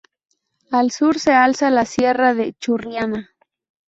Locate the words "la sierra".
1.69-2.33